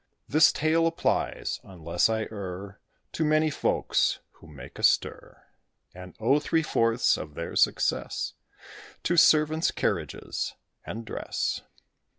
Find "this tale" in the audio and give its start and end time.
0.27-0.87